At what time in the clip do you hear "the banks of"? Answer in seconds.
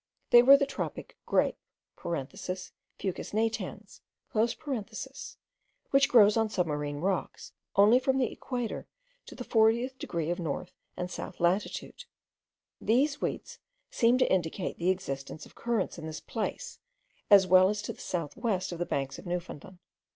18.79-19.27